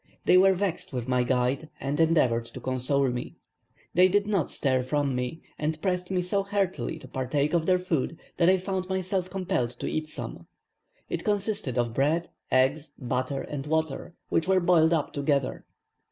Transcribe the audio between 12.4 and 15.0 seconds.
eggs, butter, and water, which were boiled